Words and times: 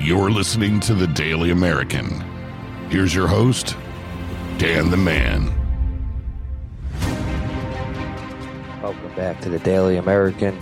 You're 0.00 0.30
listening 0.30 0.80
to 0.80 0.94
the 0.94 1.06
Daily 1.06 1.50
American. 1.50 2.24
Here's 2.88 3.14
your 3.14 3.26
host, 3.28 3.76
Dan 4.56 4.90
the 4.90 4.96
Man. 4.96 5.52
Welcome 8.82 9.14
back 9.14 9.42
to 9.42 9.50
the 9.50 9.58
Daily 9.58 9.98
American. 9.98 10.58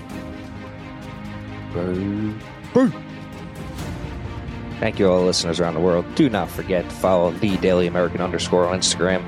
Thank 4.81 4.99
you, 4.99 5.09
all 5.09 5.23
listeners 5.23 5.61
around 5.61 5.75
the 5.75 5.81
world. 5.81 6.05
Do 6.17 6.29
not 6.29 6.51
forget 6.51 6.85
to 6.85 6.91
follow 6.97 7.31
the 7.31 7.57
Daily 7.59 7.87
American 7.87 8.21
underscore 8.21 8.67
on 8.67 8.81
Instagram. 8.81 9.23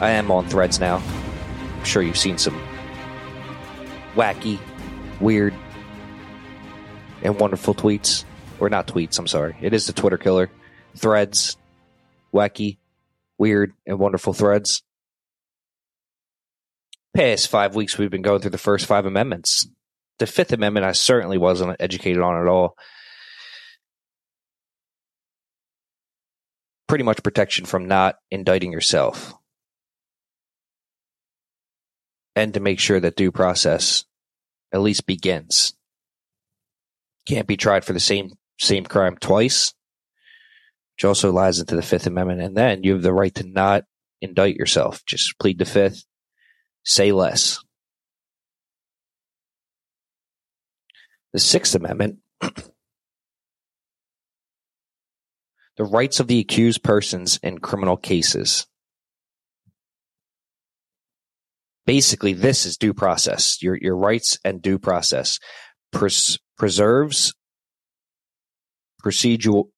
I 0.00 0.10
am 0.10 0.32
on 0.32 0.48
threads 0.48 0.80
now. 0.80 0.96
I'm 0.96 1.84
sure 1.84 2.02
you've 2.02 2.18
seen 2.18 2.36
some 2.36 2.60
wacky, 4.16 4.58
weird, 5.20 5.54
and 7.22 7.38
wonderful 7.38 7.76
tweets. 7.76 8.24
Or 8.60 8.68
not 8.68 8.86
tweets, 8.86 9.18
I'm 9.18 9.26
sorry. 9.26 9.56
It 9.60 9.72
is 9.72 9.86
the 9.86 9.92
Twitter 9.92 10.18
killer. 10.18 10.50
Threads, 10.96 11.56
wacky, 12.32 12.76
weird, 13.38 13.72
and 13.86 13.98
wonderful 13.98 14.34
threads. 14.34 14.82
Past 17.16 17.48
five 17.48 17.74
weeks, 17.74 17.98
we've 17.98 18.10
been 18.10 18.22
going 18.22 18.40
through 18.40 18.50
the 18.50 18.58
first 18.58 18.86
five 18.86 19.06
amendments. 19.06 19.66
The 20.18 20.26
Fifth 20.26 20.52
Amendment, 20.52 20.84
I 20.84 20.92
certainly 20.92 21.38
wasn't 21.38 21.74
educated 21.80 22.22
on 22.22 22.40
at 22.40 22.46
all. 22.46 22.76
Pretty 26.86 27.04
much 27.04 27.22
protection 27.22 27.64
from 27.64 27.88
not 27.88 28.16
indicting 28.30 28.72
yourself. 28.72 29.32
And 32.36 32.52
to 32.54 32.60
make 32.60 32.78
sure 32.78 33.00
that 33.00 33.16
due 33.16 33.32
process 33.32 34.04
at 34.72 34.82
least 34.82 35.06
begins. 35.06 35.74
Can't 37.26 37.46
be 37.46 37.56
tried 37.56 37.84
for 37.84 37.92
the 37.92 38.00
same 38.00 38.32
same 38.60 38.84
crime 38.84 39.16
twice, 39.16 39.72
which 40.94 41.04
also 41.04 41.32
lies 41.32 41.58
into 41.58 41.74
the 41.76 41.82
Fifth 41.82 42.06
Amendment. 42.06 42.42
And 42.42 42.56
then 42.56 42.84
you 42.84 42.92
have 42.92 43.02
the 43.02 43.12
right 43.12 43.34
to 43.36 43.46
not 43.46 43.84
indict 44.20 44.56
yourself. 44.56 45.02
Just 45.06 45.38
plead 45.40 45.58
the 45.58 45.64
Fifth, 45.64 46.04
say 46.84 47.10
less. 47.10 47.58
The 51.32 51.38
Sixth 51.38 51.74
Amendment, 51.74 52.18
the 52.40 52.64
rights 55.78 56.20
of 56.20 56.26
the 56.26 56.40
accused 56.40 56.82
persons 56.82 57.38
in 57.42 57.58
criminal 57.58 57.96
cases. 57.96 58.66
Basically, 61.86 62.32
this 62.34 62.66
is 62.66 62.76
due 62.76 62.92
process. 62.92 63.62
Your 63.62 63.78
your 63.80 63.96
rights 63.96 64.38
and 64.44 64.60
due 64.60 64.78
process 64.78 65.38
Pres- 65.92 66.38
preserves 66.58 67.32
procedural 69.04 69.70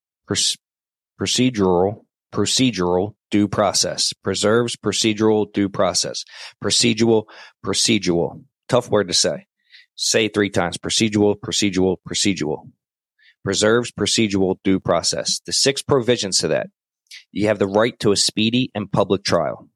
procedural 1.20 2.04
procedural 2.32 3.14
due 3.30 3.48
process. 3.48 4.12
Preserves 4.22 4.76
procedural 4.76 5.52
due 5.52 5.68
process. 5.68 6.24
Procedural 6.62 7.24
procedural. 7.64 8.44
Tough 8.68 8.90
word 8.90 9.08
to 9.08 9.14
say. 9.14 9.46
Say 9.94 10.28
three 10.28 10.50
times. 10.50 10.78
Procedural 10.78 11.36
procedural 11.38 11.96
procedural. 12.08 12.70
Preserves 13.44 13.92
procedural 13.92 14.56
due 14.64 14.80
process. 14.80 15.40
The 15.44 15.52
six 15.52 15.82
provisions 15.82 16.38
to 16.38 16.48
that. 16.48 16.68
You 17.30 17.48
have 17.48 17.58
the 17.58 17.66
right 17.66 17.98
to 18.00 18.12
a 18.12 18.16
speedy 18.16 18.70
and 18.74 18.90
public 18.90 19.24
trial. 19.24 19.68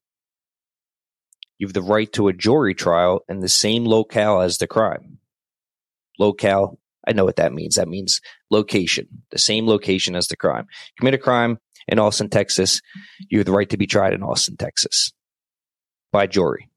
You 1.59 1.66
have 1.66 1.75
the 1.75 1.82
right 1.82 2.10
to 2.12 2.28
a 2.28 2.32
jury 2.32 2.75
trial 2.75 3.20
in 3.28 3.41
the 3.41 3.49
same 3.49 3.84
locale 3.84 4.41
as 4.41 4.59
the 4.59 4.66
crime. 4.66 5.19
Locale 6.19 6.78
I 7.06 7.12
know 7.12 7.25
what 7.25 7.37
that 7.37 7.53
means. 7.53 7.77
That 7.77 7.89
means 7.89 8.21
location, 8.50 9.06
the 9.31 9.39
same 9.39 9.67
location 9.67 10.17
as 10.17 10.27
the 10.27 10.37
crime. 10.37 10.67
Commit 10.99 11.15
a 11.15 11.19
crime 11.19 11.59
in 11.87 11.99
Austin, 11.99 12.28
Texas. 12.28 12.81
You 13.31 13.39
have 13.39 13.47
the 13.47 13.53
right 13.53 13.71
to 13.71 13.77
be 13.77 13.87
tried 13.87 14.12
in 14.12 14.22
Austin, 14.22 14.56
Texas 14.56 15.12
by 16.12 16.27
jury. 16.27 16.71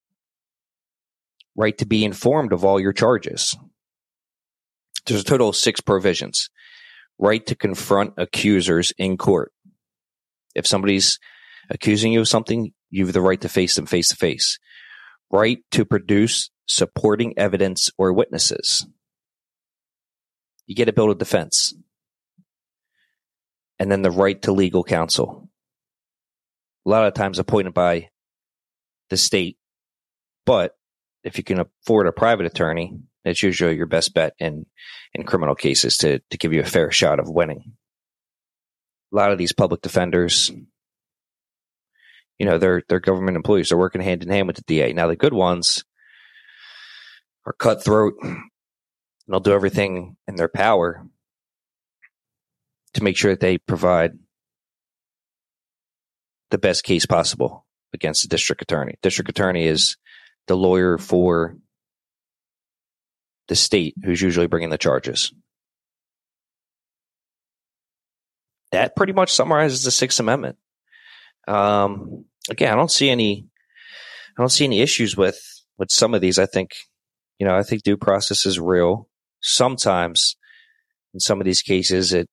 Right 1.56 1.78
to 1.80 1.86
be 1.86 2.06
informed 2.06 2.54
of 2.54 2.64
all 2.64 2.80
your 2.80 2.94
charges. 2.94 3.56
There's 5.06 5.22
a 5.22 5.26
total 5.26 5.50
of 5.50 5.56
six 5.56 5.82
provisions. 5.82 6.50
Right 7.18 7.46
to 7.48 7.56
confront 7.56 8.14
accusers 8.18 8.94
in 8.98 9.18
court. 9.18 9.52
If 10.56 10.68
somebody's 10.68 11.20
accusing 11.70 12.14
you 12.14 12.22
of 12.22 12.28
something, 12.28 12.72
you 12.90 13.06
have 13.06 13.14
the 13.14 13.22
right 13.22 13.42
to 13.42 13.50
face 13.50 13.76
them 13.76 13.86
face 13.86 14.10
to 14.10 14.16
face. 14.16 14.60
Right 15.32 15.60
to 15.72 15.86
produce 15.86 16.50
supporting 16.66 17.38
evidence 17.38 17.90
or 17.98 18.14
witnesses 18.14 18.86
you 20.70 20.76
get 20.76 20.86
to 20.86 20.94
build 20.94 21.10
a 21.10 21.16
defense. 21.16 21.74
And 23.80 23.92
then 23.92 24.04
the 24.04 24.12
right 24.12 24.40
to 24.44 24.52
legal 24.52 24.84
counsel. 24.84 25.50
A 26.86 26.90
lot 26.90 27.08
of 27.08 27.16
times 27.16 27.40
appointed 27.40 27.74
by 27.74 28.10
the 29.10 29.18
state. 29.18 29.58
But 30.46 30.78
if 31.24 31.40
you 31.40 31.44
can 31.44 31.60
afford 31.60 32.06
a 32.06 32.12
private 32.12 32.46
attorney, 32.46 33.00
that's 33.26 33.42
usually 33.42 33.78
your 33.78 33.88
best 33.88 34.14
bet 34.14 34.34
in, 34.38 34.68
in 35.16 35.24
criminal 35.24 35.56
cases 35.56 35.98
to, 35.98 36.20
to 36.30 36.38
give 36.38 36.54
you 36.54 36.62
a 36.62 36.66
fair 36.66 36.92
shot 36.92 37.20
of 37.20 37.28
winning. 37.28 37.74
A 39.12 39.16
lot 39.16 39.32
of 39.32 39.40
these 39.40 39.54
public 39.54 39.82
defenders, 39.82 40.52
you 42.38 42.46
know, 42.46 42.60
they're, 42.60 42.84
they're 42.88 43.00
government 43.00 43.38
employees. 43.38 43.70
They're 43.70 43.78
working 43.78 44.02
hand 44.02 44.22
in 44.22 44.30
hand 44.30 44.46
with 44.46 44.58
the 44.58 44.64
DA. 44.68 44.94
Now, 44.94 45.08
the 45.08 45.16
good 45.16 45.34
ones 45.34 45.84
are 47.48 47.54
cutthroat 47.54 48.14
they'll 49.30 49.40
do 49.40 49.54
everything 49.54 50.18
in 50.28 50.36
their 50.36 50.50
power 50.50 51.06
to 52.94 53.04
make 53.04 53.16
sure 53.16 53.32
that 53.32 53.40
they 53.40 53.58
provide 53.58 54.14
the 56.50 56.58
best 56.58 56.84
case 56.84 57.06
possible 57.06 57.66
against 57.94 58.24
the 58.24 58.28
district 58.28 58.62
attorney. 58.62 58.96
District 59.02 59.30
attorney 59.30 59.66
is 59.66 59.98
the 60.48 60.58
lawyer 60.58 60.98
for 60.98 61.58
the 63.48 63.56
state 63.56 63.96
who's 64.04 64.22
usually 64.22 64.48
bringing 64.48 64.70
the 64.70 64.78
charges. 64.78 65.32
That 68.72 68.96
pretty 68.96 69.14
much 69.14 69.34
summarizes 69.34 69.84
the 69.84 69.92
Sixth 69.92 70.20
Amendment. 70.20 70.58
Um, 71.48 72.26
again, 72.50 72.72
I 72.72 72.76
don't 72.76 72.92
see 72.92 73.10
any, 73.10 73.48
I 74.38 74.42
don't 74.42 74.50
see 74.50 74.66
any 74.66 74.82
issues 74.82 75.18
with 75.18 75.40
with 75.78 75.90
some 75.92 76.14
of 76.14 76.22
these. 76.22 76.38
I 76.38 76.46
think, 76.46 76.72
you 77.40 77.48
know, 77.48 77.56
I 77.56 77.64
think 77.64 77.82
due 77.82 77.98
process 77.98 78.46
is 78.46 78.60
real 78.60 79.09
sometimes 79.42 80.36
in 81.14 81.20
some 81.20 81.40
of 81.40 81.46
these 81.46 81.62
cases 81.62 82.14
it 82.14 82.28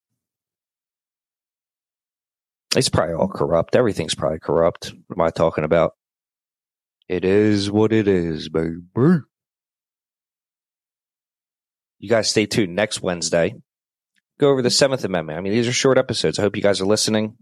it's 2.77 2.91
probably 2.91 3.15
all 3.15 3.29
corrupt. 3.29 3.75
Everything's 3.75 4.15
probably 4.15 4.39
corrupt. 4.39 4.93
What 5.07 5.19
am 5.19 5.27
I 5.27 5.31
talking 5.31 5.65
about? 5.65 5.93
It 7.09 7.25
is 7.25 7.71
what 7.71 7.93
it 7.93 8.07
is, 8.07 8.49
baby. 8.51 8.77
You 11.99 12.09
guys 12.09 12.29
stay 12.29 12.45
tuned 12.45 12.75
next 12.75 13.01
Wednesday. 13.01 13.55
Go 14.39 14.51
over 14.51 14.61
the 14.61 14.71
Seventh 14.71 15.05
Amendment. 15.05 15.39
I 15.39 15.41
mean, 15.41 15.55
these 15.55 15.69
are 15.69 15.73
short 15.73 15.97
episodes. 15.97 16.39
I 16.39 16.43
hope 16.43 16.57
you 16.57 16.63
guys 16.63 16.81
are 16.83 16.87
listening. 16.87 17.37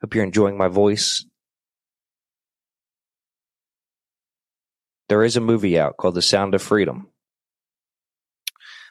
Hope 0.00 0.14
you're 0.14 0.24
enjoying 0.24 0.56
my 0.56 0.68
voice. 0.68 1.26
There 5.08 5.22
is 5.22 5.36
a 5.36 5.40
movie 5.40 5.78
out 5.78 5.98
called 5.98 6.14
The 6.14 6.22
Sound 6.22 6.54
of 6.54 6.62
Freedom 6.62 7.08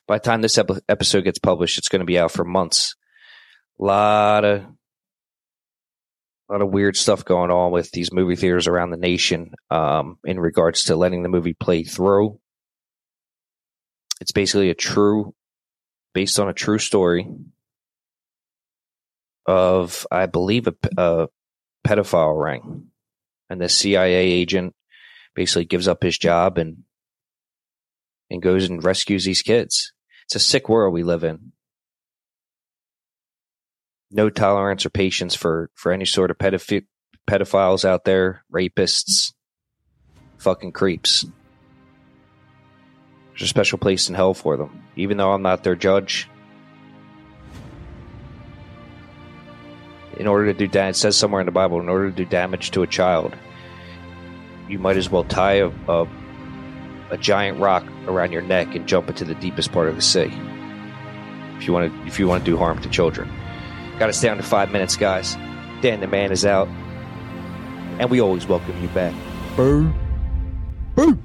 by 0.07 0.17
the 0.17 0.23
time 0.23 0.41
this 0.41 0.57
episode 0.57 1.23
gets 1.23 1.39
published, 1.39 1.77
it's 1.77 1.87
going 1.87 2.01
to 2.01 2.05
be 2.05 2.19
out 2.19 2.31
for 2.31 2.43
months. 2.43 2.95
A 3.79 3.83
lot 3.83 4.45
of 4.45 4.65
a 6.49 6.53
lot 6.53 6.61
of 6.61 6.69
weird 6.69 6.97
stuff 6.97 7.23
going 7.23 7.51
on 7.51 7.71
with 7.71 7.91
these 7.91 8.11
movie 8.11 8.35
theaters 8.35 8.67
around 8.67 8.91
the 8.91 8.97
nation 8.97 9.51
um, 9.71 10.17
in 10.25 10.39
regards 10.39 10.85
to 10.85 10.95
letting 10.95 11.23
the 11.23 11.29
movie 11.29 11.53
play 11.53 11.83
through. 11.83 12.39
It's 14.19 14.33
basically 14.33 14.69
a 14.69 14.75
true, 14.75 15.33
based 16.13 16.39
on 16.39 16.49
a 16.49 16.53
true 16.53 16.79
story 16.79 17.27
of, 19.45 20.05
I 20.11 20.25
believe, 20.25 20.67
a, 20.67 20.75
a 20.97 21.27
pedophile 21.87 22.41
ring, 22.41 22.87
and 23.49 23.61
the 23.61 23.69
CIA 23.69 24.15
agent 24.15 24.75
basically 25.35 25.65
gives 25.65 25.87
up 25.87 26.03
his 26.03 26.17
job 26.17 26.57
and 26.57 26.83
and 28.33 28.41
goes 28.41 28.67
and 28.67 28.83
rescues 28.83 29.23
these 29.23 29.43
kids. 29.43 29.93
It's 30.25 30.35
a 30.35 30.39
sick 30.39 30.67
world 30.67 30.91
we 30.91 31.03
live 31.03 31.23
in. 31.23 31.51
No 34.09 34.29
tolerance 34.29 34.85
or 34.85 34.89
patience 34.89 35.35
for, 35.35 35.69
for 35.75 35.91
any 35.91 36.05
sort 36.05 36.31
of 36.31 36.39
pedoph- 36.39 36.85
pedophiles 37.29 37.85
out 37.85 38.05
there, 38.05 38.43
rapists, 38.51 39.33
fucking 40.39 40.71
creeps. 40.71 41.25
There's 43.29 43.43
a 43.43 43.47
special 43.47 43.77
place 43.77 44.09
in 44.09 44.15
hell 44.15 44.33
for 44.33 44.57
them. 44.57 44.83
Even 44.95 45.17
though 45.17 45.31
I'm 45.31 45.43
not 45.43 45.63
their 45.63 45.75
judge, 45.75 46.27
in 50.17 50.25
order 50.25 50.51
to 50.51 50.57
do 50.57 50.67
damage, 50.67 50.95
it 50.95 50.99
says 50.99 51.17
somewhere 51.17 51.41
in 51.41 51.45
the 51.45 51.51
Bible, 51.51 51.79
in 51.79 51.89
order 51.89 52.09
to 52.09 52.15
do 52.15 52.25
damage 52.25 52.71
to 52.71 52.81
a 52.81 52.87
child, 52.87 53.35
you 54.67 54.79
might 54.79 54.97
as 54.97 55.09
well 55.09 55.23
tie 55.23 55.53
a, 55.53 55.67
a 55.87 56.07
a 57.13 57.17
giant 57.17 57.59
rock 57.59 57.85
around 58.07 58.31
your 58.31 58.41
neck 58.41 58.73
and 58.75 58.87
jump 58.87 59.07
into 59.07 59.23
the 59.23 59.35
deepest 59.35 59.71
part 59.71 59.87
of 59.87 59.95
the 59.95 60.01
sea. 60.01 60.31
If 61.57 61.67
you 61.67 61.73
want 61.73 61.93
to, 61.93 62.07
if 62.07 62.19
you 62.19 62.27
want 62.27 62.43
to 62.43 62.51
do 62.51 62.57
harm 62.57 62.81
to 62.81 62.89
children, 62.89 63.31
got 63.99 64.09
us 64.09 64.19
down 64.19 64.37
to 64.37 64.43
five 64.43 64.71
minutes, 64.71 64.97
guys. 64.97 65.35
Dan 65.81 65.99
the 65.99 66.07
man 66.07 66.31
is 66.31 66.43
out, 66.43 66.67
and 67.99 68.09
we 68.09 68.19
always 68.19 68.47
welcome 68.47 68.81
you 68.81 68.87
back. 68.89 69.13
Boo, 69.55 69.93
boo. 70.95 71.19